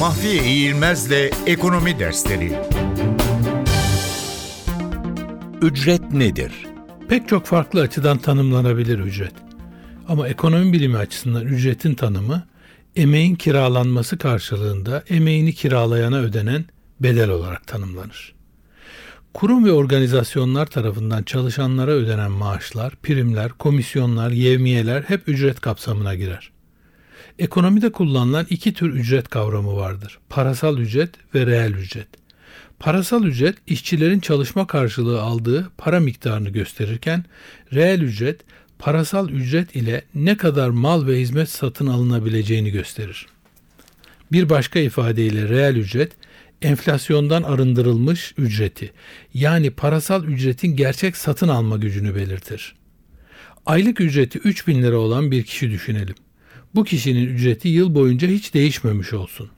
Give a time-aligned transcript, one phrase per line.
[0.00, 2.52] Mahfiye İğilmez'le Ekonomi Dersleri
[5.62, 6.52] Ücret nedir?
[7.08, 9.32] Pek çok farklı açıdan tanımlanabilir ücret.
[10.08, 12.46] Ama ekonomi bilimi açısından ücretin tanımı,
[12.96, 16.64] emeğin kiralanması karşılığında emeğini kiralayana ödenen
[17.00, 18.34] bedel olarak tanımlanır.
[19.34, 26.59] Kurum ve organizasyonlar tarafından çalışanlara ödenen maaşlar, primler, komisyonlar, yevmiyeler hep ücret kapsamına girer.
[27.38, 30.18] Ekonomide kullanılan iki tür ücret kavramı vardır.
[30.28, 32.08] Parasal ücret ve reel ücret.
[32.78, 37.24] Parasal ücret işçilerin çalışma karşılığı aldığı para miktarını gösterirken
[37.72, 38.40] reel ücret
[38.78, 43.26] parasal ücret ile ne kadar mal ve hizmet satın alınabileceğini gösterir.
[44.32, 46.12] Bir başka ifadeyle reel ücret
[46.62, 48.92] enflasyondan arındırılmış ücreti
[49.34, 52.74] yani parasal ücretin gerçek satın alma gücünü belirtir.
[53.66, 56.14] Aylık ücreti 3000 lira olan bir kişi düşünelim.
[56.74, 59.48] Bu kişinin ücreti yıl boyunca hiç değişmemiş olsun.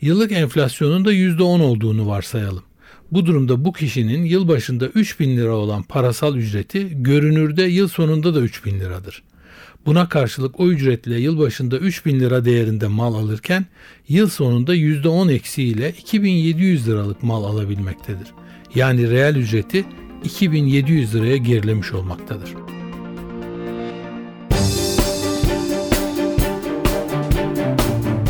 [0.00, 2.62] Yıllık enflasyonun da %10 olduğunu varsayalım.
[3.12, 8.40] Bu durumda bu kişinin yıl başında 3000 lira olan parasal ücreti görünürde yıl sonunda da
[8.40, 9.22] 3000 liradır.
[9.86, 13.66] Buna karşılık o ücretle yıl başında 3000 lira değerinde mal alırken
[14.08, 18.28] yıl sonunda %10 eksiğiyle 2700 liralık mal alabilmektedir.
[18.74, 19.84] Yani reel ücreti
[20.24, 22.77] 2700 liraya gerilemiş olmaktadır.